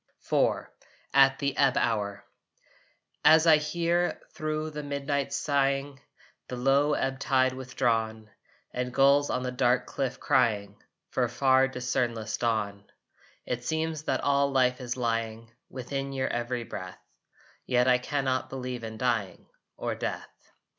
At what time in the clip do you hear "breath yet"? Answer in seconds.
16.63-17.87